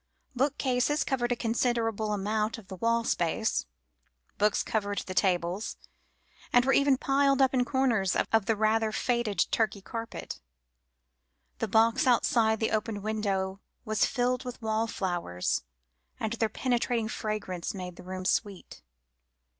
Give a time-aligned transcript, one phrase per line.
[0.35, 3.67] Bookcases covered a considerable amount of the wall space,
[4.39, 5.77] books covered the tables,
[6.51, 8.03] and were even piled upon a corner
[8.33, 10.41] of the rather faded Turkey carpet.
[11.59, 15.61] The box outside the open window was filled with wallflowers,
[16.19, 18.81] and their penetrating fragrance made the room sweet.